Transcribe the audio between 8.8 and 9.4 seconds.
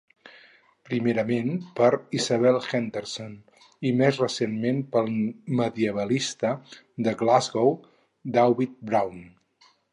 Broun.